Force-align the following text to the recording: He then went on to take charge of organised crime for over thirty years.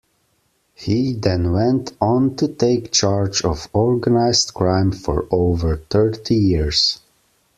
He 0.73 1.13
then 1.13 1.51
went 1.51 1.95
on 2.01 2.35
to 2.37 2.47
take 2.47 2.91
charge 2.91 3.45
of 3.45 3.69
organised 3.71 4.51
crime 4.55 4.91
for 4.93 5.27
over 5.29 5.77
thirty 5.77 6.33
years. 6.37 6.99